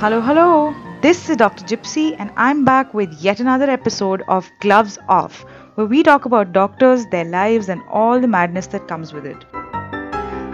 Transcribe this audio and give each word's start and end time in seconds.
Hello, 0.00 0.18
hello. 0.22 0.74
This 1.02 1.28
is 1.28 1.36
Dr. 1.36 1.62
Gypsy, 1.62 2.16
and 2.18 2.30
I'm 2.34 2.64
back 2.64 2.94
with 2.94 3.12
yet 3.22 3.38
another 3.38 3.68
episode 3.68 4.22
of 4.28 4.50
Gloves 4.60 4.96
Off, 5.10 5.44
where 5.74 5.86
we 5.86 6.02
talk 6.02 6.24
about 6.24 6.54
doctors, 6.54 7.04
their 7.10 7.26
lives, 7.26 7.68
and 7.68 7.82
all 7.90 8.18
the 8.18 8.26
madness 8.26 8.66
that 8.68 8.88
comes 8.88 9.12
with 9.12 9.26
it. 9.26 9.44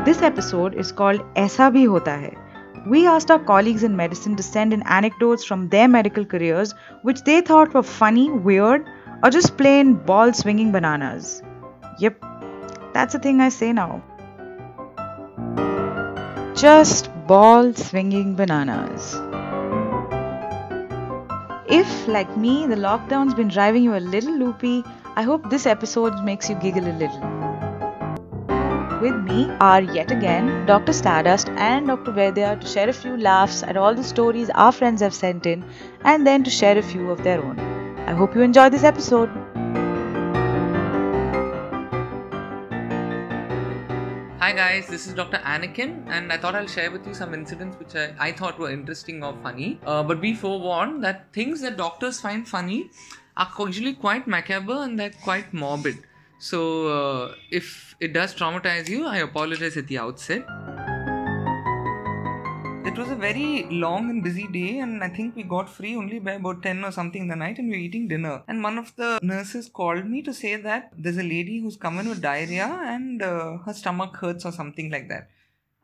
This 0.05 0.21
episode 0.21 0.75
is 0.75 0.91
called 0.91 1.21
Aisa 1.37 1.71
Bhi 1.77 1.87
Hota 1.87 2.17
Hai. 2.23 2.37
We 2.89 3.07
asked 3.07 3.31
our 3.31 3.39
colleagues 3.39 3.85
in 3.85 3.95
medicine 3.95 4.35
to 4.35 4.43
send 4.43 4.73
in 4.73 4.83
anecdotes 4.83 5.45
from 5.45 5.69
their 5.69 5.87
medical 5.87 6.25
careers 6.25 6.75
which 7.03 7.23
they 7.23 7.41
thought 7.41 7.73
were 7.73 7.85
funny, 7.85 8.29
weird, 8.29 8.85
or 9.23 9.31
just 9.31 9.57
plain 9.57 9.95
ball 9.95 10.33
swinging 10.33 10.73
bananas. 10.73 11.41
Yep, 12.01 12.21
that's 12.93 13.13
the 13.13 13.21
thing 13.21 13.41
I 13.41 13.51
say 13.51 13.73
now. 13.73 14.03
Just 16.57 17.11
ball 17.29 17.75
swinging 17.75 18.35
bananas. 18.35 19.15
If, 21.69 22.07
like 22.07 22.37
me, 22.37 22.65
the 22.67 22.77
lockdown's 22.77 23.35
been 23.35 23.49
driving 23.49 23.83
you 23.83 23.97
a 23.97 23.99
little 23.99 24.33
loopy, 24.39 24.85
I 25.17 25.23
hope 25.23 25.51
this 25.51 25.67
episode 25.67 26.23
makes 26.23 26.49
you 26.49 26.55
giggle 26.55 26.87
a 26.87 26.95
little. 26.95 27.21
With 29.01 29.17
me 29.25 29.51
are 29.61 29.83
yet 29.83 30.13
again 30.13 30.65
Dr. 30.67 30.93
Stardust 30.93 31.49
and 31.49 31.89
Dr. 31.89 32.13
Vedya 32.13 32.61
to 32.61 32.67
share 32.67 32.89
a 32.89 32.93
few 32.93 33.17
laughs 33.17 33.65
at 33.65 33.77
all 33.77 33.95
the 33.97 34.05
stories 34.05 34.49
our 34.51 34.71
friends 34.71 35.03
have 35.03 35.13
sent 35.13 35.45
in 35.45 35.65
and 36.05 36.25
then 36.25 36.45
to 36.45 36.51
share 36.51 36.79
a 36.79 36.83
few 36.83 37.11
of 37.11 37.25
their 37.25 37.43
own. 37.43 37.59
I 38.07 38.13
hope 38.13 38.37
you 38.37 38.43
enjoy 38.43 38.69
this 38.71 38.85
episode. 38.85 39.29
Hi 44.47 44.53
guys, 44.53 44.87
this 44.87 45.09
is 45.09 45.13
Dr. 45.13 45.39
Anakin, 45.39 46.07
and 46.07 46.33
I 46.33 46.37
thought 46.37 46.55
I'll 46.55 46.69
share 46.69 46.93
with 46.93 47.05
you 47.05 47.15
some 47.15 47.35
incidents 47.35 47.77
which 47.81 47.97
I, 47.97 48.15
I 48.17 48.31
thought 48.31 48.61
were 48.61 48.71
interesting 48.71 49.25
or 49.25 49.35
funny. 49.43 49.81
Uh, 49.85 50.05
but 50.05 50.21
be 50.21 50.35
forewarned 50.35 51.03
that 51.03 51.33
things 51.33 51.63
that 51.63 51.77
doctors 51.77 52.21
find 52.21 52.47
funny 52.47 52.91
are 53.37 53.51
usually 53.59 53.95
quite 53.95 54.29
macabre 54.29 54.85
and 54.85 54.97
they're 54.97 55.19
quite 55.25 55.53
morbid. 55.53 55.99
So 56.39 56.61
uh, 56.87 57.35
if 57.51 57.97
it 57.99 58.13
does 58.13 58.37
traumatize 58.37 58.89
you, 58.89 59.05
I 59.05 59.17
apologize 59.17 59.77
at 59.77 59.89
the 59.89 59.99
outset. 59.99 60.47
It 62.97 63.01
was 63.01 63.11
a 63.11 63.15
very 63.15 63.65
long 63.65 64.09
and 64.09 64.23
busy 64.23 64.47
day, 64.47 64.79
and 64.79 65.05
I 65.05 65.11
think 65.11 65.37
we 65.37 65.43
got 65.43 65.69
free 65.69 65.95
only 65.97 66.19
by 66.19 66.33
about 66.33 66.63
10 66.63 66.83
or 66.83 66.91
something 66.91 67.21
in 67.21 67.29
the 67.29 67.37
night, 67.37 67.59
and 67.59 67.69
we 67.69 67.77
were 67.77 67.83
eating 67.83 68.09
dinner. 68.09 68.43
And 68.49 68.63
one 68.63 68.79
of 68.79 68.97
the 68.97 69.19
nurses 69.21 69.69
called 69.69 70.07
me 70.07 70.23
to 70.23 70.33
say 70.33 70.57
that 70.57 70.93
there's 70.97 71.19
a 71.19 71.23
lady 71.23 71.61
who's 71.61 71.77
come 71.77 71.99
in 71.99 72.09
with 72.09 72.23
diarrhea 72.23 72.65
and 72.65 73.21
uh, 73.21 73.59
her 73.67 73.75
stomach 73.75 74.17
hurts 74.17 74.47
or 74.47 74.53
something 74.53 74.91
like 74.91 75.11
that. 75.11 75.29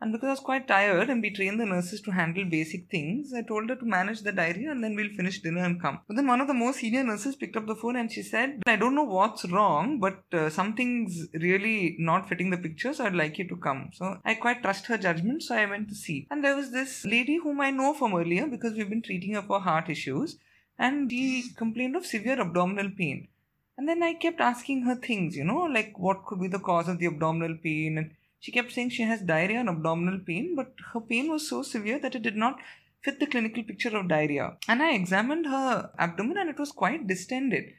And 0.03 0.11
because 0.11 0.27
I 0.27 0.31
was 0.31 0.39
quite 0.41 0.67
tired 0.67 1.09
and 1.09 1.21
we 1.21 1.29
trained 1.29 1.61
the 1.61 1.65
nurses 1.65 2.01
to 2.01 2.11
handle 2.11 2.43
basic 2.43 2.89
things, 2.89 3.33
I 3.33 3.41
told 3.41 3.69
her 3.69 3.77
to 3.77 3.85
manage 3.85 4.19
the 4.19 4.33
diarrhea 4.33 4.69
and 4.69 4.83
then 4.83 4.97
we'll 4.97 5.15
finish 5.15 5.39
dinner 5.39 5.63
and 5.63 5.81
come. 5.81 6.01
But 6.09 6.17
then 6.17 6.27
one 6.27 6.41
of 6.41 6.47
the 6.47 6.53
more 6.53 6.73
senior 6.73 7.05
nurses 7.05 7.37
picked 7.37 7.55
up 7.55 7.67
the 7.67 7.75
phone 7.77 7.95
and 7.95 8.11
she 8.11 8.21
said, 8.21 8.63
I 8.67 8.75
don't 8.75 8.95
know 8.95 9.05
what's 9.05 9.45
wrong, 9.45 10.01
but 10.01 10.21
uh, 10.33 10.49
something's 10.49 11.29
really 11.33 11.95
not 11.99 12.27
fitting 12.27 12.49
the 12.49 12.57
picture, 12.57 12.93
so 12.93 13.05
I'd 13.05 13.15
like 13.15 13.37
you 13.37 13.47
to 13.47 13.55
come. 13.55 13.91
So 13.93 14.17
I 14.25 14.33
quite 14.33 14.61
trust 14.61 14.87
her 14.87 14.97
judgment, 14.97 15.41
so 15.41 15.55
I 15.55 15.67
went 15.67 15.87
to 15.87 15.95
see. 15.95 16.27
And 16.29 16.43
there 16.43 16.57
was 16.57 16.71
this 16.71 17.05
lady 17.05 17.37
whom 17.41 17.61
I 17.61 17.71
know 17.71 17.93
from 17.93 18.13
earlier 18.13 18.45
because 18.45 18.73
we've 18.73 18.89
been 18.89 19.03
treating 19.03 19.35
her 19.35 19.41
for 19.41 19.61
heart 19.61 19.89
issues 19.89 20.37
and 20.77 21.09
she 21.09 21.45
complained 21.55 21.95
of 21.95 22.05
severe 22.05 22.41
abdominal 22.41 22.89
pain. 22.89 23.29
And 23.77 23.87
then 23.87 24.03
I 24.03 24.15
kept 24.15 24.41
asking 24.41 24.83
her 24.83 24.95
things, 24.95 25.37
you 25.37 25.45
know, 25.45 25.61
like 25.61 25.97
what 25.97 26.25
could 26.25 26.41
be 26.41 26.49
the 26.49 26.59
cause 26.59 26.89
of 26.89 26.99
the 26.99 27.07
abdominal 27.07 27.55
pain 27.55 27.97
and 27.97 28.11
she 28.43 28.51
kept 28.51 28.73
saying 28.73 28.89
she 28.89 29.03
has 29.03 29.21
diarrhea 29.21 29.61
and 29.61 29.69
abdominal 29.69 30.19
pain, 30.19 30.53
but 30.53 30.73
her 30.91 30.99
pain 30.99 31.29
was 31.31 31.47
so 31.47 31.61
severe 31.63 31.97
that 31.99 32.13
it 32.13 32.23
did 32.23 32.35
not 32.35 32.59
fit 33.01 33.17
the 33.21 33.25
clinical 33.25 33.63
picture 33.63 33.95
of 33.97 34.09
diarrhea. 34.09 34.57
And 34.67 34.83
I 34.83 34.95
examined 34.95 35.45
her 35.45 35.91
abdomen 35.97 36.37
and 36.37 36.49
it 36.49 36.59
was 36.59 36.73
quite 36.73 37.07
distended. 37.07 37.71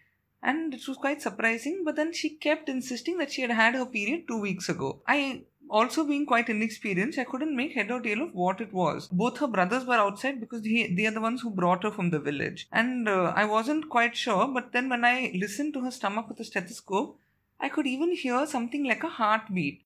And 0.43 0.73
it 0.73 0.89
was 0.89 0.97
quite 0.97 1.21
surprising, 1.21 1.83
but 1.85 1.97
then 1.97 2.15
she 2.15 2.31
kept 2.31 2.71
insisting 2.71 3.19
that 3.19 3.31
she 3.31 3.43
had 3.43 3.51
had 3.51 3.75
her 3.75 3.85
period 3.85 4.27
two 4.27 4.41
weeks 4.41 4.71
ago. 4.71 5.03
I 5.07 5.43
also 5.69 6.03
being 6.07 6.25
quite 6.25 6.49
inexperienced, 6.49 7.19
I 7.19 7.25
couldn't 7.25 7.55
make 7.55 7.75
head 7.75 7.91
or 7.91 8.01
tail 8.01 8.23
of 8.23 8.33
what 8.33 8.63
it 8.63 8.73
was. 8.73 9.09
Both 9.09 9.41
her 9.41 9.47
brothers 9.47 9.85
were 9.85 10.03
outside 10.07 10.41
because 10.41 10.65
he, 10.65 10.95
they 10.95 11.05
are 11.05 11.11
the 11.11 11.21
ones 11.21 11.43
who 11.43 11.51
brought 11.51 11.83
her 11.83 11.91
from 11.91 12.09
the 12.09 12.19
village. 12.19 12.69
And 12.73 13.07
uh, 13.07 13.35
I 13.37 13.45
wasn't 13.45 13.91
quite 13.91 14.17
sure, 14.17 14.49
but 14.49 14.73
then 14.73 14.89
when 14.89 15.05
I 15.05 15.31
listened 15.35 15.75
to 15.75 15.83
her 15.83 15.91
stomach 15.91 16.31
with 16.31 16.41
a 16.41 16.45
stethoscope, 16.45 17.19
I 17.61 17.69
could 17.69 17.87
even 17.87 18.17
hear 18.17 18.47
something 18.47 18.85
like 18.85 19.05
a 19.05 19.09
heartbeat. 19.09 19.83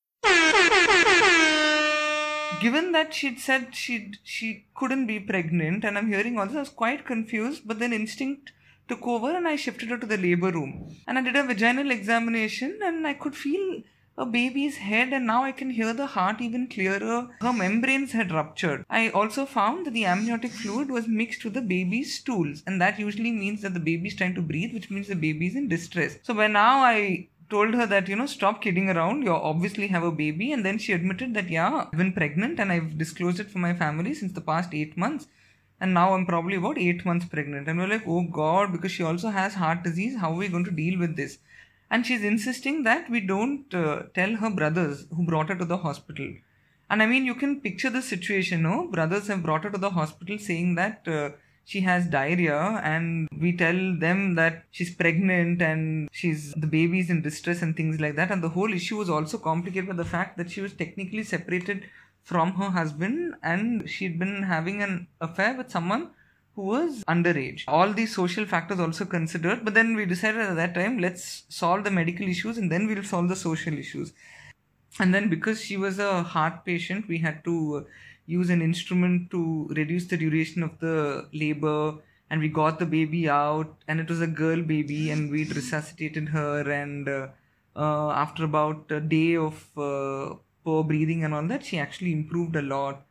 Given 2.60 2.90
that 2.92 3.14
she'd 3.14 3.38
said 3.38 3.74
she 3.74 4.14
she 4.24 4.64
couldn't 4.74 5.06
be 5.06 5.20
pregnant, 5.20 5.84
and 5.84 5.96
I'm 5.96 6.08
hearing 6.08 6.38
all 6.38 6.46
this, 6.46 6.56
I 6.56 6.60
was 6.60 6.68
quite 6.68 7.06
confused. 7.06 7.62
But 7.66 7.78
then 7.78 7.92
instinct 7.92 8.52
took 8.88 9.06
over, 9.06 9.30
and 9.36 9.46
I 9.46 9.54
shifted 9.54 9.90
her 9.90 9.98
to 9.98 10.06
the 10.06 10.16
labor 10.16 10.50
room. 10.50 10.96
And 11.06 11.18
I 11.18 11.22
did 11.22 11.36
a 11.36 11.44
vaginal 11.44 11.92
examination, 11.92 12.80
and 12.82 13.06
I 13.06 13.14
could 13.14 13.36
feel 13.36 13.82
a 14.16 14.26
baby's 14.26 14.78
head, 14.78 15.12
and 15.12 15.24
now 15.24 15.44
I 15.44 15.52
can 15.52 15.70
hear 15.70 15.92
the 15.94 16.06
heart 16.06 16.40
even 16.40 16.66
clearer. 16.66 17.28
Her 17.40 17.52
membranes 17.52 18.10
had 18.10 18.32
ruptured. 18.32 18.84
I 18.90 19.10
also 19.10 19.46
found 19.46 19.86
that 19.86 19.92
the 19.92 20.06
amniotic 20.06 20.50
fluid 20.50 20.90
was 20.90 21.06
mixed 21.06 21.44
with 21.44 21.54
the 21.54 21.62
baby's 21.62 22.18
stools, 22.18 22.64
and 22.66 22.80
that 22.80 22.98
usually 22.98 23.30
means 23.30 23.62
that 23.62 23.74
the 23.74 23.80
baby's 23.80 24.16
trying 24.16 24.34
to 24.34 24.42
breathe, 24.42 24.74
which 24.74 24.90
means 24.90 25.06
the 25.06 25.14
baby's 25.14 25.54
in 25.54 25.68
distress. 25.68 26.18
So 26.24 26.34
by 26.34 26.48
now 26.48 26.78
I 26.82 27.28
told 27.50 27.74
her 27.74 27.86
that 27.86 28.08
you 28.08 28.16
know 28.16 28.26
stop 28.26 28.60
kidding 28.62 28.90
around. 28.90 29.22
You 29.22 29.32
obviously 29.32 29.88
have 29.88 30.02
a 30.02 30.10
baby. 30.10 30.52
And 30.52 30.64
then 30.64 30.78
she 30.78 30.92
admitted 30.92 31.34
that 31.34 31.48
yeah 31.48 31.86
i've 31.86 31.98
been 31.98 32.12
pregnant 32.12 32.60
and 32.60 32.72
i've 32.72 32.98
disclosed 32.98 33.40
it 33.40 33.50
for 33.50 33.58
my 33.58 33.74
family 33.74 34.14
since 34.14 34.32
the 34.32 34.40
past 34.40 34.74
eight 34.74 34.96
months. 34.96 35.26
And 35.80 35.94
now 35.94 36.14
i'm 36.14 36.26
probably 36.26 36.56
about 36.56 36.78
eight 36.78 37.04
months 37.04 37.26
pregnant. 37.26 37.68
And 37.68 37.78
we're 37.78 37.88
like 37.94 38.06
oh 38.06 38.22
god 38.22 38.72
because 38.72 38.92
she 38.92 39.02
also 39.02 39.30
has 39.30 39.54
heart 39.54 39.82
disease. 39.82 40.18
How 40.18 40.32
are 40.32 40.42
we 40.42 40.48
going 40.48 40.64
to 40.64 40.70
deal 40.82 40.98
with 40.98 41.16
this? 41.16 41.38
And 41.90 42.04
she's 42.04 42.22
insisting 42.22 42.82
that 42.82 43.08
we 43.08 43.20
don't 43.20 43.74
uh, 43.74 44.02
tell 44.14 44.34
her 44.36 44.50
brothers 44.50 45.06
who 45.16 45.24
brought 45.24 45.48
her 45.48 45.54
to 45.54 45.64
the 45.64 45.78
hospital. 45.78 46.34
And 46.90 47.02
i 47.02 47.06
mean 47.06 47.24
you 47.24 47.34
can 47.34 47.60
picture 47.60 47.90
the 47.90 48.02
situation 48.02 48.62
no? 48.62 48.88
Brothers 48.88 49.28
have 49.28 49.42
brought 49.42 49.64
her 49.64 49.70
to 49.70 49.78
the 49.78 49.90
hospital 49.90 50.38
saying 50.38 50.74
that 50.74 51.06
uh, 51.06 51.30
she 51.68 51.80
has 51.82 52.06
diarrhea 52.06 52.58
and 52.82 53.28
we 53.44 53.50
tell 53.62 53.78
them 54.04 54.34
that 54.36 54.64
she's 54.70 54.92
pregnant 55.00 55.60
and 55.60 56.08
she's 56.10 56.54
the 56.54 56.66
baby's 56.66 57.10
in 57.10 57.20
distress 57.20 57.60
and 57.60 57.76
things 57.76 58.00
like 58.00 58.16
that 58.16 58.30
and 58.30 58.42
the 58.42 58.54
whole 58.56 58.72
issue 58.72 58.96
was 58.96 59.10
also 59.10 59.36
complicated 59.36 59.86
by 59.86 59.94
the 59.94 60.10
fact 60.12 60.38
that 60.38 60.50
she 60.50 60.62
was 60.62 60.72
technically 60.72 61.22
separated 61.22 61.84
from 62.22 62.52
her 62.54 62.70
husband 62.70 63.34
and 63.42 63.88
she'd 63.88 64.18
been 64.18 64.42
having 64.44 64.82
an 64.82 65.06
affair 65.20 65.54
with 65.58 65.70
someone 65.70 66.08
who 66.54 66.62
was 66.62 67.04
underage. 67.04 67.64
All 67.68 67.92
these 67.92 68.14
social 68.14 68.46
factors 68.46 68.80
also 68.80 69.04
considered, 69.04 69.62
but 69.62 69.74
then 69.74 69.94
we 69.94 70.06
decided 70.06 70.40
at 70.40 70.56
that 70.56 70.74
time 70.74 70.98
let's 70.98 71.44
solve 71.50 71.84
the 71.84 71.90
medical 71.90 72.26
issues 72.26 72.56
and 72.56 72.72
then 72.72 72.86
we'll 72.86 73.04
solve 73.04 73.28
the 73.28 73.36
social 73.36 73.76
issues. 73.76 74.14
And 74.98 75.14
then 75.14 75.28
because 75.28 75.62
she 75.62 75.76
was 75.76 75.98
a 75.98 76.22
heart 76.22 76.64
patient, 76.64 77.08
we 77.08 77.18
had 77.18 77.44
to 77.44 77.86
use 78.28 78.50
an 78.50 78.60
instrument 78.60 79.30
to 79.30 79.66
reduce 79.70 80.04
the 80.06 80.16
duration 80.16 80.62
of 80.62 80.78
the 80.80 81.26
labor 81.32 81.94
and 82.30 82.40
we 82.42 82.48
got 82.48 82.78
the 82.78 82.86
baby 82.86 83.28
out 83.28 83.74
and 83.88 84.00
it 84.00 84.08
was 84.08 84.20
a 84.20 84.26
girl 84.26 84.60
baby 84.62 85.10
and 85.10 85.30
we 85.30 85.44
resuscitated 85.44 86.28
her 86.28 86.70
and 86.70 87.08
uh, 87.08 87.28
uh, 87.74 88.10
after 88.10 88.44
about 88.44 88.90
a 88.90 89.00
day 89.00 89.34
of 89.34 89.66
uh, 89.78 90.34
poor 90.62 90.84
breathing 90.84 91.24
and 91.24 91.32
all 91.34 91.46
that 91.46 91.64
she 91.64 91.78
actually 91.78 92.12
improved 92.12 92.54
a 92.54 92.62
lot. 92.62 93.02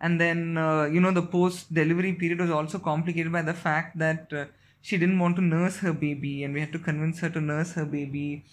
And 0.00 0.20
then 0.20 0.58
uh, 0.58 0.84
you 0.86 1.00
know 1.00 1.12
the 1.12 1.22
post 1.22 1.72
delivery 1.72 2.12
period 2.12 2.40
was 2.40 2.50
also 2.50 2.80
complicated 2.80 3.30
by 3.32 3.42
the 3.42 3.54
fact 3.54 3.96
that 3.98 4.32
uh, 4.32 4.46
she 4.82 4.98
didn't 4.98 5.20
want 5.20 5.36
to 5.36 5.42
nurse 5.42 5.78
her 5.78 5.92
baby 5.92 6.42
and 6.42 6.52
we 6.52 6.60
had 6.60 6.72
to 6.72 6.80
convince 6.80 7.20
her 7.20 7.30
to 7.30 7.40
nurse 7.40 7.72
her 7.74 7.84
baby. 7.84 8.44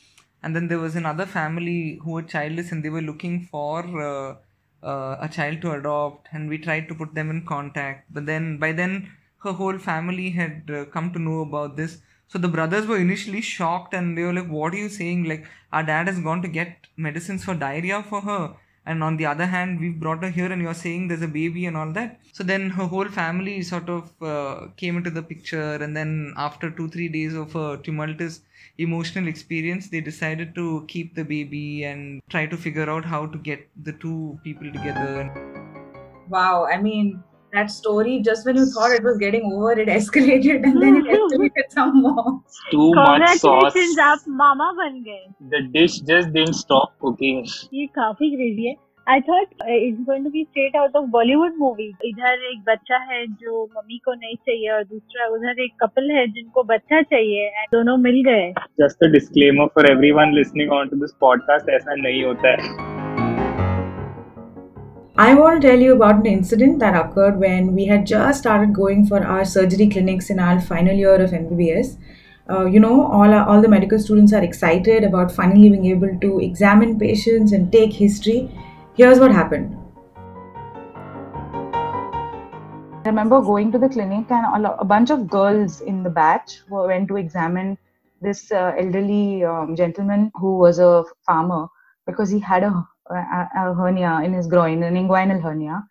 And 0.44 0.56
then 0.56 0.68
there 0.68 0.80
was 0.80 0.96
another 0.96 1.26
family 1.26 2.00
who 2.04 2.12
were 2.12 2.22
childless 2.22 2.72
and 2.72 2.84
they 2.84 2.90
were 2.90 3.02
looking 3.02 3.48
for 3.52 4.38
uh, 4.84 5.18
a 5.20 5.30
child 5.30 5.62
to 5.62 5.72
adopt 5.72 6.28
and 6.32 6.50
we 6.50 6.58
tried 6.58 6.88
to 6.88 6.96
put 6.96 7.14
them 7.16 7.30
in 7.30 7.46
contact. 7.46 8.14
But 8.14 8.26
then 8.26 8.58
by 8.58 8.72
then 8.72 9.12
her 9.44 9.54
whole 9.54 9.78
family 9.78 10.32
had 10.32 10.70
uh, 10.74 10.86
come 10.86 11.12
to 11.14 11.20
know 11.20 11.42
about 11.42 11.78
this. 11.78 12.00
So 12.28 12.40
the 12.40 12.48
brothers 12.48 12.88
were 12.88 12.98
initially 12.98 13.42
shocked 13.42 13.94
and 13.94 14.18
they 14.18 14.24
were 14.24 14.34
like 14.34 14.50
what 14.50 14.74
are 14.74 14.78
you 14.78 14.90
saying? 14.90 15.26
Like 15.26 15.46
our 15.72 15.84
dad 15.84 16.08
has 16.08 16.20
gone 16.20 16.42
to 16.42 16.48
get 16.48 16.88
medicines 16.98 17.44
for 17.44 17.54
diarrhea 17.54 18.04
for 18.04 18.22
her 18.22 18.56
and 18.86 19.04
on 19.04 19.18
the 19.18 19.26
other 19.26 19.46
hand 19.46 19.80
we've 19.80 20.00
brought 20.00 20.24
her 20.24 20.30
here 20.30 20.52
and 20.52 20.62
you're 20.62 20.74
saying 20.74 21.08
there's 21.08 21.22
a 21.22 21.28
baby 21.28 21.66
and 21.66 21.78
all 21.78 21.92
that. 21.94 22.20
So 22.34 22.44
then 22.44 22.70
her 22.72 22.86
whole 22.86 23.08
family 23.08 23.62
sort 23.62 23.90
of 23.90 24.12
uh, 24.22 24.68
came 24.78 24.98
into 24.98 25.10
the 25.10 25.22
picture. 25.22 25.76
And 25.76 25.96
then 25.96 26.34
after 26.38 26.72
two 26.72 26.90
three 26.90 27.08
days 27.08 27.36
of 27.36 27.56
a 27.56 27.78
tumultuous 27.78 28.42
emotional 28.78 29.28
experience 29.28 29.90
they 29.90 30.02
decided 30.02 30.56
to 30.56 30.86
keep 30.88 31.14
the 31.14 31.24
baby 31.24 31.84
and 31.84 32.22
try 32.30 32.46
to 32.46 32.58
figure 32.58 32.90
out 32.90 33.06
how 33.06 33.26
to 33.28 33.38
get 33.38 33.68
the 33.84 33.94
two 33.94 34.40
people 34.44 34.72
together. 34.72 35.30
Wow, 36.30 36.66
I 36.66 36.82
mean, 36.82 37.24
that 37.54 37.72
story, 37.72 38.22
just 38.22 38.46
when 38.46 38.56
you 38.56 38.66
thought 38.66 38.92
it 38.92 39.04
was 39.04 39.18
getting 39.18 39.52
over, 39.54 39.72
it 39.74 39.88
escalated 39.88 40.64
and 40.64 40.82
then 40.82 40.98
it 40.98 41.06
escalated 41.06 41.72
some 41.72 42.02
more. 42.02 42.42
Too 42.72 42.94
much 42.94 43.38
sauce. 43.38 43.74
Congratulations, 43.74 43.98
आप 44.00 44.24
मामा 44.44 44.72
बन 44.78 45.02
गए 45.08 45.26
The 45.56 45.62
dish 45.74 46.00
just 46.12 46.32
didn't 46.34 46.62
stop 46.62 46.96
cooking. 47.00 47.44
ये 47.74 47.86
काफ़ी 48.00 48.30
crazy 48.36 48.68
है 48.68 48.76
I 49.08 49.20
thought 49.20 49.48
it's 49.66 50.02
going 50.06 50.24
to 50.24 50.30
be 50.30 50.48
straight 50.52 50.76
out 50.76 50.96
of 50.96 51.10
Bollywood 51.16 51.58
movie. 51.58 51.92
इधर 52.06 52.44
एक 52.52 52.62
बच्चा 52.68 52.98
है 53.12 53.26
जो 53.28 53.64
मम्मी 53.78 53.98
को 54.06 54.14
नहीं 54.14 54.36
चाहिए 54.36 54.70
और 54.72 54.84
दूसरा 54.84 55.28
उधर 55.36 55.64
एक 55.64 55.74
कपल 55.84 56.12
है 56.18 56.28
जिनको 56.38 56.64
बच्चा 56.74 57.02
चाहिए 57.02 57.66
दोनों 57.74 57.98
मिल 58.06 58.22
गए 58.30 58.54
Just 58.84 59.10
a 59.10 59.12
disclaimer 59.18 59.70
for 59.76 59.90
everyone 59.92 60.40
listening 60.40 60.72
on 60.80 60.94
to 60.94 61.04
this 61.04 61.20
podcast, 61.26 61.70
ऐसा 61.80 61.96
नहीं 62.04 62.24
होता 62.24 62.56
है. 62.62 62.91
I 65.22 65.36
want 65.36 65.62
to 65.62 65.68
tell 65.68 65.80
you 65.80 65.94
about 65.94 66.16
an 66.16 66.26
incident 66.26 66.80
that 66.80 66.96
occurred 66.96 67.40
when 67.40 67.76
we 67.76 67.86
had 67.86 68.08
just 68.08 68.40
started 68.40 68.74
going 68.74 69.06
for 69.06 69.24
our 69.24 69.46
surgery 69.46 69.88
clinics 69.88 70.32
in 70.32 70.40
our 70.40 70.60
final 70.60 70.96
year 70.96 71.14
of 71.22 71.30
MBBS. 71.30 72.00
Uh, 72.50 72.66
you 72.66 72.80
know, 72.80 73.06
all, 73.06 73.32
our, 73.32 73.48
all 73.48 73.62
the 73.62 73.68
medical 73.68 74.00
students 74.00 74.34
are 74.34 74.42
excited 74.42 75.04
about 75.04 75.32
finally 75.32 75.70
being 75.70 75.86
able 75.86 76.18
to 76.22 76.40
examine 76.40 76.98
patients 76.98 77.52
and 77.52 77.72
take 77.72 77.94
history. 77.94 78.50
Here's 78.96 79.20
what 79.20 79.32
happened. 79.32 79.78
I 83.06 83.10
remember 83.10 83.42
going 83.42 83.72
to 83.74 83.78
the 83.78 83.90
clinic 83.90 84.32
and 84.32 84.66
a, 84.66 84.84
bunch 84.84 85.12
of 85.12 85.30
girls 85.30 85.82
in 85.82 86.02
the 86.02 86.10
batch 86.10 86.62
went 86.68 87.10
to 87.10 87.18
examine 87.18 87.78
this 88.22 88.52
uh, 88.52 88.74
elderly 88.76 89.44
um, 89.44 89.76
gentleman 89.76 90.32
who 90.34 90.58
was 90.58 90.80
a 90.80 91.04
farmer 91.28 91.68
because 92.08 92.32
he 92.32 92.40
had 92.40 92.64
a, 92.64 92.88
a 93.12 93.74
hernia 93.74 94.22
in 94.24 94.34
his 94.34 94.48
groin, 94.48 94.84
an 94.84 94.96
inguinal 94.96 95.42
hernia. 95.42 95.84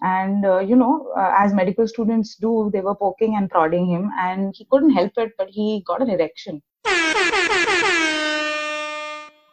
And 0.00 0.44
uh, 0.44 0.58
you 0.60 0.76
know, 0.76 1.12
uh, 1.16 1.34
as 1.38 1.52
medical 1.52 1.88
students 1.88 2.36
do, 2.36 2.70
they 2.72 2.80
were 2.80 2.94
poking 2.94 3.34
and 3.36 3.50
prodding 3.50 3.86
him, 3.86 4.10
and 4.18 4.54
he 4.56 4.64
couldn't 4.70 4.90
help 4.90 5.12
it, 5.16 5.32
but 5.36 5.48
he 5.48 5.82
got 5.86 6.00
an 6.00 6.10
erection. 6.10 6.62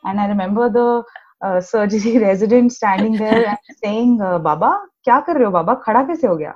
And 0.04 0.19
I 0.19 0.27
remember 0.27 0.69
the 0.69 1.04
uh, 1.42 1.62
surgery 1.62 2.18
resident 2.30 2.74
standing 2.74 3.18
there 3.18 3.45
and 3.68 3.78
saying, 3.83 4.21
uh, 4.21 4.38
"Baba, 4.38 4.81
kya 5.07 5.25
kar 5.25 5.36
rahe 5.36 5.45
ho, 5.45 5.51
Baba? 5.51 5.81
Khada 5.86 6.07
kaise 6.07 6.28
ho 6.28 6.38
gaya? 6.38 6.54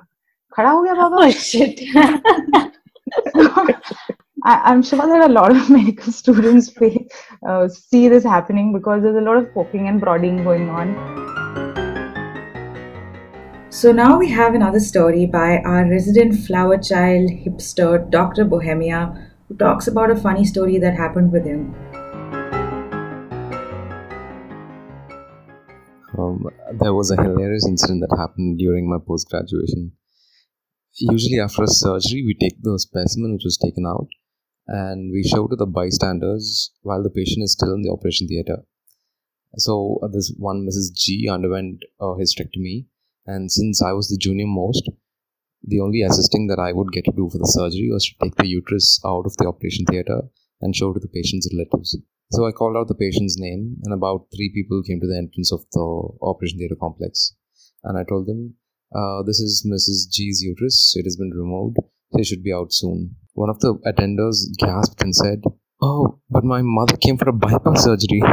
Khada 0.56 0.70
ho 0.70 0.84
gaya, 0.84 0.94
Baba?" 0.94 1.16
Oh 1.20 1.30
shit. 1.30 1.80
I, 4.42 4.72
I'm 4.72 4.82
sure 4.82 4.98
that 4.98 5.30
a 5.30 5.32
lot 5.32 5.54
of 5.54 5.68
medical 5.76 6.12
students 6.12 6.70
pay, 6.78 7.06
uh, 7.46 7.68
see 7.68 8.08
this 8.08 8.24
happening 8.24 8.72
because 8.72 9.02
there's 9.02 9.16
a 9.16 9.20
lot 9.20 9.36
of 9.36 9.52
poking 9.52 9.86
and 9.88 10.00
prodding 10.00 10.42
going 10.44 10.70
on. 10.70 11.18
So 13.68 13.92
now 13.92 14.18
we 14.18 14.30
have 14.30 14.54
another 14.54 14.80
story 14.80 15.26
by 15.26 15.58
our 15.58 15.88
resident 15.88 16.34
flower 16.46 16.78
child 16.78 17.30
hipster, 17.30 18.10
Dr. 18.10 18.44
Bohemia, 18.44 19.30
who 19.48 19.56
talks 19.56 19.86
about 19.86 20.10
a 20.10 20.16
funny 20.16 20.44
story 20.44 20.78
that 20.78 20.94
happened 20.94 21.32
with 21.32 21.44
him. 21.44 21.74
Um, 26.18 26.46
there 26.72 26.94
was 26.94 27.10
a 27.10 27.16
hilarious 27.16 27.66
incident 27.66 28.04
that 28.08 28.16
happened 28.16 28.58
during 28.58 28.88
my 28.88 28.96
post 29.06 29.28
graduation. 29.30 29.92
Usually, 30.98 31.38
after 31.38 31.62
a 31.62 31.68
surgery, 31.68 32.24
we 32.26 32.34
take 32.40 32.60
the 32.62 32.78
specimen 32.78 33.34
which 33.34 33.44
was 33.44 33.56
taken 33.56 33.86
out 33.86 34.08
and 34.66 35.10
we 35.12 35.22
show 35.22 35.46
to 35.46 35.56
the 35.56 35.66
bystanders 35.66 36.72
while 36.82 37.02
the 37.02 37.10
patient 37.10 37.42
is 37.42 37.52
still 37.52 37.74
in 37.74 37.82
the 37.82 37.90
operation 37.90 38.28
theater. 38.28 38.58
So, 39.56 39.98
uh, 40.02 40.08
this 40.08 40.32
one 40.38 40.66
Mrs. 40.66 40.94
G 40.94 41.28
underwent 41.28 41.84
a 42.00 42.14
hysterectomy, 42.14 42.86
and 43.26 43.50
since 43.50 43.82
I 43.82 43.92
was 43.92 44.08
the 44.08 44.18
junior 44.18 44.46
most, 44.46 44.88
the 45.62 45.80
only 45.80 46.02
assisting 46.02 46.46
that 46.46 46.58
I 46.58 46.72
would 46.72 46.92
get 46.92 47.04
to 47.04 47.12
do 47.12 47.28
for 47.30 47.38
the 47.38 47.46
surgery 47.46 47.90
was 47.90 48.06
to 48.06 48.14
take 48.22 48.36
the 48.36 48.46
uterus 48.46 49.00
out 49.04 49.26
of 49.26 49.36
the 49.36 49.46
operation 49.46 49.84
theater 49.86 50.22
and 50.60 50.74
show 50.74 50.92
to 50.92 51.00
the 51.00 51.08
patient's 51.08 51.48
relatives. 51.52 51.96
So 52.30 52.46
I 52.46 52.52
called 52.52 52.76
out 52.76 52.86
the 52.88 52.94
patient's 52.94 53.36
name, 53.38 53.76
and 53.82 53.92
about 53.92 54.28
three 54.34 54.52
people 54.54 54.82
came 54.82 55.00
to 55.00 55.06
the 55.06 55.18
entrance 55.18 55.52
of 55.52 55.64
the 55.72 56.08
operation 56.22 56.58
theater 56.58 56.76
complex. 56.80 57.34
And 57.82 57.98
I 57.98 58.04
told 58.04 58.26
them, 58.26 58.54
uh, 58.94 59.22
This 59.24 59.40
is 59.40 59.66
Mrs. 59.66 60.10
G's 60.10 60.40
uterus. 60.42 60.94
It 60.96 61.04
has 61.04 61.16
been 61.16 61.30
removed. 61.30 61.78
She 62.16 62.24
should 62.24 62.42
be 62.42 62.52
out 62.52 62.72
soon. 62.72 63.16
One 63.40 63.48
of 63.48 63.58
the 63.60 63.72
attenders 63.90 64.38
gasped 64.58 65.00
and 65.00 65.16
said, 65.16 65.40
Oh, 65.80 66.18
but 66.28 66.44
my 66.44 66.60
mother 66.62 66.98
came 66.98 67.16
for 67.16 67.30
a 67.30 67.32
bypass 67.32 67.84
surgery. 67.84 68.20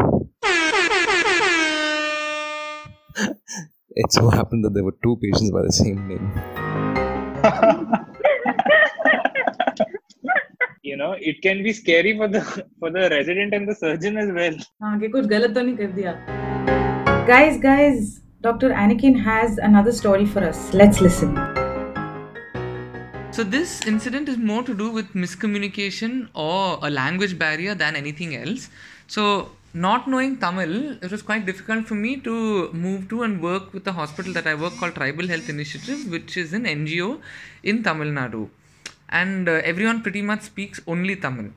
it 4.02 4.12
so 4.12 4.30
happened 4.30 4.66
that 4.66 4.74
there 4.74 4.84
were 4.84 4.98
two 5.02 5.16
patients 5.24 5.52
by 5.52 5.62
the 5.62 5.72
same 5.72 6.10
name. 6.10 6.30
you 10.84 10.98
know, 10.98 11.16
it 11.18 11.42
can 11.42 11.64
be 11.64 11.72
scary 11.72 12.18
for 12.18 12.28
the 12.28 12.42
for 12.78 12.92
the 12.92 13.08
resident 13.10 13.54
and 13.54 13.66
the 13.66 13.76
surgeon 13.76 14.18
as 14.18 14.30
well. 14.40 14.58
Guys, 17.26 17.58
guys, 17.62 18.20
Dr. 18.42 18.72
Anakin 18.72 19.18
has 19.24 19.58
another 19.58 19.94
story 19.94 20.26
for 20.26 20.44
us. 20.44 20.74
Let's 20.74 21.00
listen. 21.00 21.57
So 23.38 23.44
this 23.44 23.86
incident 23.86 24.28
is 24.30 24.38
more 24.40 24.64
to 24.64 24.74
do 24.74 24.90
with 24.90 25.14
miscommunication 25.14 26.28
or 26.34 26.80
a 26.82 26.90
language 26.90 27.38
barrier 27.38 27.76
than 27.76 27.96
anything 27.96 28.36
else. 28.36 28.68
So 29.06 29.52
not 29.76 30.08
knowing 30.08 30.38
Tamil, 30.38 30.94
it 31.04 31.12
was 31.12 31.22
quite 31.22 31.46
difficult 31.46 31.86
for 31.86 31.94
me 31.94 32.18
to 32.22 32.74
move 32.74 33.08
to 33.10 33.22
and 33.22 33.40
work 33.40 33.76
with 33.76 33.84
the 33.84 33.92
hospital 33.92 34.34
that 34.34 34.48
I 34.48 34.56
work 34.56 34.74
called 34.78 34.96
Tribal 34.96 35.28
Health 35.28 35.50
Initiative, 35.50 36.10
which 36.10 36.36
is 36.36 36.52
an 36.52 36.64
NGO 36.64 37.22
in 37.62 37.84
Tamil 37.84 38.08
Nadu. 38.08 38.50
And 39.08 39.48
uh, 39.48 39.62
everyone 39.64 40.02
pretty 40.02 40.24
much 40.24 40.42
speaks 40.42 40.82
only 40.88 41.16
Tamil. 41.16 41.52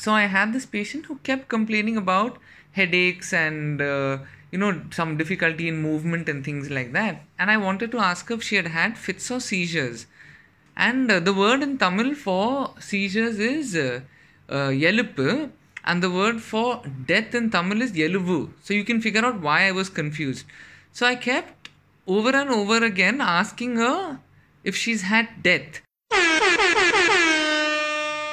So 0.00 0.10
I 0.10 0.22
had 0.22 0.52
this 0.52 0.66
patient 0.66 1.06
who 1.06 1.20
kept 1.22 1.46
complaining 1.46 1.96
about 1.96 2.38
headaches 2.72 3.32
and 3.32 3.80
uh, 3.80 4.18
you 4.50 4.58
know 4.58 4.80
some 4.90 5.16
difficulty 5.16 5.68
in 5.68 5.80
movement 5.80 6.28
and 6.28 6.44
things 6.44 6.68
like 6.68 6.90
that. 6.94 7.22
And 7.38 7.48
I 7.48 7.58
wanted 7.58 7.92
to 7.92 8.00
ask 8.00 8.28
her 8.28 8.34
if 8.34 8.42
she 8.42 8.56
had 8.56 8.66
had 8.66 8.98
fits 8.98 9.30
or 9.30 9.38
seizures. 9.38 10.06
And 10.76 11.10
uh, 11.10 11.20
the 11.20 11.32
word 11.32 11.62
in 11.62 11.78
Tamil 11.78 12.14
for 12.14 12.74
seizures 12.78 13.38
is 13.38 13.74
uh, 13.74 14.00
uh, 14.48 14.70
and 15.88 16.02
the 16.02 16.10
word 16.10 16.42
for 16.42 16.82
death 17.06 17.34
in 17.34 17.50
Tamil 17.50 17.80
is 17.80 17.92
yeluvu. 17.92 18.50
So 18.62 18.74
you 18.74 18.84
can 18.84 19.00
figure 19.00 19.24
out 19.24 19.40
why 19.40 19.68
I 19.68 19.72
was 19.72 19.88
confused. 19.88 20.44
So 20.92 21.06
I 21.06 21.14
kept 21.14 21.70
over 22.06 22.30
and 22.30 22.50
over 22.50 22.84
again 22.84 23.20
asking 23.20 23.76
her 23.76 24.20
if 24.64 24.76
she's 24.76 25.02
had 25.02 25.42
death. 25.42 25.80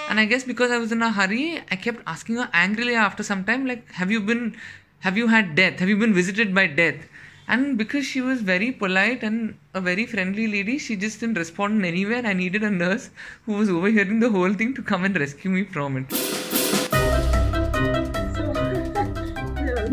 And 0.10 0.20
I 0.20 0.26
guess 0.26 0.44
because 0.44 0.70
I 0.70 0.78
was 0.78 0.92
in 0.92 1.02
a 1.02 1.12
hurry, 1.12 1.62
I 1.72 1.76
kept 1.76 2.04
asking 2.06 2.36
her 2.36 2.50
angrily 2.54 2.96
after 2.96 3.24
some 3.24 3.44
time, 3.46 3.66
like, 3.66 3.92
have 3.94 4.12
you 4.12 4.20
been, 4.20 4.56
have 5.00 5.18
you 5.18 5.28
had 5.28 5.56
death? 5.56 5.80
Have 5.80 5.90
you 5.90 5.98
been 5.98 6.14
visited 6.14 6.54
by 6.54 6.68
death? 6.68 7.08
And 7.48 7.78
because 7.78 8.06
she 8.06 8.22
was 8.22 8.42
very 8.42 8.72
polite 8.72 9.24
and 9.24 9.58
a 9.74 9.82
very 9.82 10.06
friendly 10.06 10.48
lady, 10.48 10.78
she 10.78 10.96
just 10.96 11.20
didn't 11.20 11.38
respond 11.38 11.80
in 11.80 11.86
any 11.86 12.06
way. 12.06 12.16
And 12.16 12.28
I 12.28 12.34
needed 12.34 12.64
a 12.64 12.70
nurse 12.70 13.10
who 13.46 13.54
was 13.54 13.70
overhearing 13.70 14.20
the 14.20 14.30
whole 14.30 14.54
thing 14.54 14.74
to 14.76 14.82
come 14.82 15.04
and 15.04 15.18
rescue 15.18 15.52
me 15.52 15.64
from 15.64 15.98
it. 15.98 16.12
So, 16.12 16.24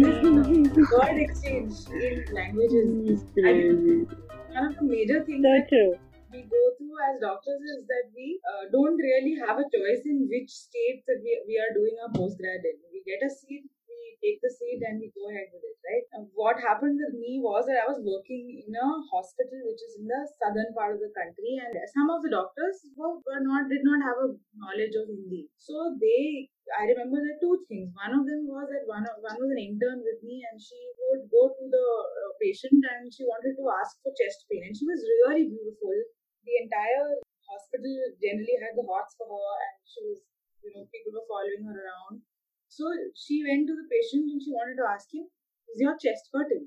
word 0.93 1.19
exchange 1.19 1.75
in 1.93 2.25
languages 2.33 3.25
I 3.45 3.53
mean, 3.53 4.07
one 4.53 4.67
of 4.67 4.77
the 4.77 4.83
major 4.83 5.25
things 5.25 5.45
So 5.45 5.51
that 5.51 5.99
we 6.33 6.43
go 6.47 6.63
through 6.79 6.95
as 7.11 7.21
doctors 7.21 7.63
is 7.75 7.83
that 7.91 8.07
we 8.15 8.39
uh, 8.47 8.71
don't 8.71 8.97
really 8.97 9.35
have 9.47 9.59
a 9.59 9.67
choice 9.67 10.03
in 10.07 10.29
which 10.31 10.51
state 10.51 11.03
that 11.07 11.19
we, 11.23 11.43
we 11.47 11.59
are 11.59 11.75
doing 11.75 11.99
our 12.03 12.11
postgrad 12.15 12.63
in. 12.63 12.79
We 12.95 13.03
get 13.03 13.19
a 13.27 13.31
seat, 13.31 13.67
we 13.67 13.99
take 14.23 14.39
the 14.43 14.51
seat, 14.51 14.81
and 14.87 15.03
we 15.03 15.11
go 15.11 15.27
ahead 15.31 15.51
with 15.51 15.67
it, 15.67 15.70
right? 15.91 16.07
And 16.15 16.31
what 16.39 16.63
happened 16.63 17.03
with 17.03 17.19
me 17.19 17.43
was 17.43 17.67
that 17.67 17.83
I 17.83 17.91
was 17.91 17.99
working 17.99 18.63
in 18.63 18.71
a 18.71 18.89
hospital 19.11 19.59
which 19.67 19.83
is 19.83 19.99
in 19.99 20.07
the 20.07 20.23
southern 20.39 20.71
part 20.79 20.95
of 20.95 21.03
the 21.03 21.11
country, 21.11 21.59
and 21.59 21.75
some 21.91 22.07
of 22.15 22.23
the 22.23 22.31
doctors 22.31 22.87
were, 22.95 23.19
were 23.27 23.43
not 23.43 23.67
did 23.67 23.83
not 23.83 23.99
have 24.07 24.19
a 24.23 24.29
knowledge 24.55 24.95
of 24.95 25.11
Hindi, 25.11 25.51
so 25.59 25.99
they. 25.99 26.47
I 26.71 26.87
remember 26.87 27.19
there 27.19 27.43
two 27.43 27.67
things. 27.67 27.91
One 27.99 28.15
of 28.15 28.23
them 28.23 28.47
was 28.47 28.71
that 28.71 28.87
one 28.87 29.03
one 29.03 29.39
was 29.43 29.51
an 29.51 29.59
intern 29.59 30.07
with 30.07 30.23
me, 30.23 30.47
and 30.47 30.55
she 30.63 30.79
would 31.11 31.27
go 31.27 31.51
to 31.51 31.65
the 31.67 31.87
uh, 32.07 32.31
patient 32.39 32.79
and 32.79 33.11
she 33.11 33.27
wanted 33.27 33.59
to 33.59 33.67
ask 33.83 33.99
for 33.99 34.15
chest 34.15 34.47
pain, 34.47 34.71
and 34.71 34.77
she 34.79 34.87
was 34.87 35.03
really 35.03 35.51
beautiful 35.51 35.99
the 36.47 36.55
entire 36.65 37.21
hospital 37.51 37.97
generally 38.23 38.57
had 38.63 38.75
the 38.79 38.87
hots 38.87 39.15
for 39.19 39.27
her 39.29 39.55
and 39.67 39.77
she 39.85 40.01
was 40.07 40.19
you 40.65 40.71
know 40.73 40.87
people 40.89 41.13
were 41.17 41.29
following 41.29 41.67
her 41.67 41.77
around 41.77 42.23
so 42.71 42.87
she 43.19 43.43
went 43.43 43.67
to 43.67 43.75
the 43.75 43.87
patient 43.91 44.31
and 44.31 44.41
she 44.41 44.55
wanted 44.55 44.79
to 44.79 44.87
ask 44.87 45.11
him 45.11 45.27
is 45.75 45.81
your 45.81 45.97
chest 46.03 46.29
hurting 46.35 46.67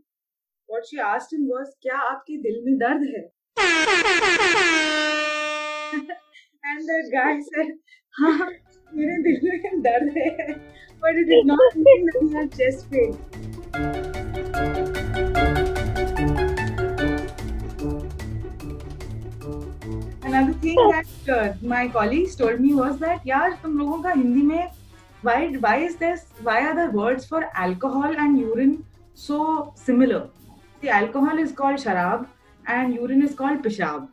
what 0.69 0.83
she 0.89 0.99
asked 1.05 1.33
him 1.33 1.47
was 1.53 1.71
क्या 1.85 1.97
आपके 2.11 2.37
दिल 2.43 2.61
में 2.65 2.77
दर्द 2.83 3.01
है 3.15 3.23
and 6.71 6.89
the 6.89 6.99
guy 7.15 7.33
said 7.47 7.73
हाँ 8.19 8.37
मेरे 8.95 9.17
दिल 9.23 9.39
में 9.47 9.81
दर्द 9.87 10.17
है 10.17 10.29
but 11.03 11.19
it 11.21 11.27
did 11.31 11.49
not 11.51 11.75
mean 11.87 12.05
that 12.09 12.21
he 12.21 12.29
had 12.35 12.55
chest 12.59 12.91
pain 12.91 13.11
Another 20.23 20.53
thing 20.61 20.79
that 20.91 21.29
uh, 21.29 21.53
my 21.61 21.87
colleagues 21.89 22.35
told 22.35 22.61
me 22.61 22.73
was 22.79 22.97
that 23.03 23.27
यार 23.27 23.59
तुम 23.63 23.77
लोगों 23.79 24.01
का 24.03 24.11
हिंदी 24.21 24.41
में 24.53 24.71
why 25.27 25.37
why 25.65 25.75
is 25.89 25.93
this 25.97 26.25
why 26.47 26.57
are 26.69 26.73
the 26.77 26.89
words 26.97 27.25
for 27.25 27.43
alcohol 27.65 28.15
and 28.23 28.39
urine 28.39 28.73
so 29.14 29.72
similar 29.74 30.28
the 30.80 30.88
alcohol 30.88 31.38
is 31.38 31.52
called 31.52 31.76
sharab 31.76 32.26
and 32.66 32.94
urine 32.94 33.22
is 33.22 33.34
called 33.34 33.62
pishab. 33.62 34.08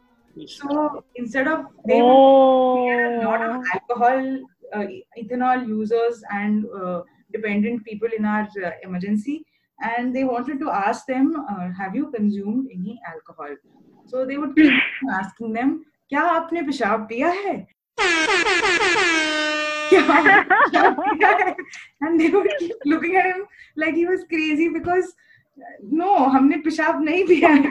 So 0.47 1.03
instead 1.15 1.47
of 1.47 1.65
they 1.87 1.99
Oh. 2.01 2.75
we 2.75 2.87
had 2.91 3.13
a 3.13 3.25
lot 3.25 3.41
of 3.41 3.63
alcohol, 3.73 4.39
uh, 4.73 4.85
ethanol 5.21 5.67
users 5.67 6.23
and 6.31 6.65
uh, 6.79 7.03
dependent 7.31 7.83
people 7.85 8.09
in 8.17 8.25
our 8.25 8.47
uh, 8.63 8.71
emergency, 8.83 9.45
and 9.81 10.15
they 10.15 10.23
wanted 10.23 10.59
to 10.59 10.69
ask 10.69 11.05
them, 11.05 11.31
uh, 11.49 11.69
"Have 11.79 11.95
you 11.95 12.11
consumed 12.11 12.67
any 12.73 12.99
alcohol?" 13.13 13.55
So 14.07 14.25
they 14.25 14.37
would 14.37 14.55
keep 14.55 14.73
asking 15.21 15.53
them, 15.53 15.85
"क्या 16.09 16.21
आपने 16.37 16.61
पेशाब 16.71 17.07
पिया 17.11 17.29
है?" 17.43 17.55
है? 19.96 21.56
And 22.02 22.20
they 22.20 22.28
would 22.28 22.48
looking 22.84 23.16
at 23.16 23.26
him 23.26 23.46
like 23.76 23.94
he 23.94 24.06
was 24.06 24.24
crazy 24.28 24.68
because 24.68 25.14
uh, 25.58 25.74
no, 25.82 26.28
हमने 26.36 26.56
पेशाब 26.64 27.02
नहीं 27.04 27.24
पिया 27.26 27.48
है. 27.48 27.70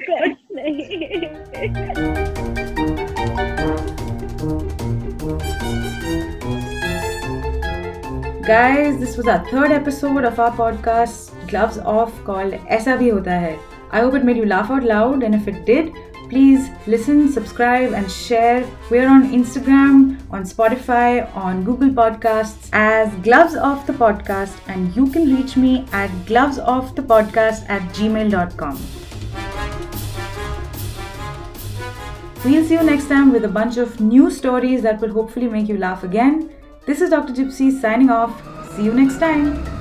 Guys, 8.50 8.98
this 9.00 9.16
was 9.16 9.28
our 9.28 9.46
third 9.52 9.72
episode 9.72 10.24
of 10.24 10.40
our 10.40 10.52
podcast, 10.52 11.34
Gloves 11.48 11.78
Off, 11.78 12.12
called 12.26 12.54
Aisa 12.78 12.98
Bhi 12.98 13.12
Hota 13.12 13.40
Hai. 13.40 13.58
I 13.92 14.02
hope 14.02 14.16
it 14.16 14.24
made 14.26 14.38
you 14.38 14.46
laugh 14.46 14.72
out 14.72 14.84
loud, 14.84 15.22
and 15.24 15.36
if 15.36 15.48
it 15.48 15.66
did, 15.66 15.94
please 16.30 16.70
listen, 16.88 17.32
subscribe, 17.32 17.94
and 17.94 18.10
share. 18.12 18.66
We're 18.90 19.08
on 19.08 19.32
Instagram, 19.32 20.20
on 20.32 20.44
Spotify, 20.44 21.36
on 21.36 21.64
Google 21.64 21.90
Podcasts 21.90 22.70
as 22.72 23.14
Gloves 23.24 23.56
Off 23.56 23.86
the 23.88 23.94
Podcast, 23.94 24.58
and 24.68 24.96
you 24.96 25.10
can 25.10 25.36
reach 25.36 25.58
me 25.58 25.86
at 25.92 26.10
glovesoffthepodcast 26.26 27.70
at 27.70 27.82
gmail.com. 27.94 28.80
We'll 32.46 32.64
see 32.66 32.76
you 32.76 32.84
next 32.84 33.10
time 33.10 33.34
with 33.34 33.44
a 33.44 33.50
bunch 33.50 33.76
of 33.78 34.00
new 34.00 34.32
stories 34.32 34.82
that 34.84 35.02
will 35.02 35.12
hopefully 35.12 35.48
make 35.48 35.68
you 35.68 35.78
laugh 35.78 36.04
again. 36.04 36.50
This 36.86 37.02
is 37.02 37.10
Dr. 37.10 37.34
Gypsy 37.34 37.70
signing 37.82 38.10
off. 38.10 38.42
See 38.76 38.86
you 38.86 38.94
next 38.94 39.20
time. 39.20 39.80